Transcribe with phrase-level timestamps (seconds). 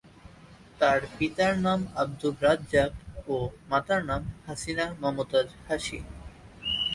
[0.79, 2.91] তার পিতার নাম আব্দুর রাজ্জাক
[3.27, 3.35] ও
[3.71, 5.99] মাতার নাম হাসিনা মমতাজ হাসি।